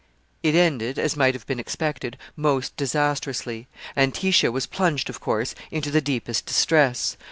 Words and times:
It 0.41 0.55
ended, 0.55 0.97
as 0.97 1.15
might 1.15 1.35
have 1.35 1.45
been 1.45 1.59
expected, 1.59 2.17
most 2.35 2.75
disastrously. 2.75 3.67
Antistia 3.95 4.51
was 4.51 4.65
plunged, 4.65 5.11
of 5.11 5.19
course, 5.19 5.53
into 5.69 5.91
the 5.91 6.01
deepest 6.01 6.47
distress. 6.47 7.17